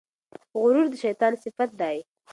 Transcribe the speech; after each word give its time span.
غرور 0.59 0.87
د 0.91 0.95
شیطان 1.03 1.33
صفت 1.43 1.69
دی. 1.81 1.97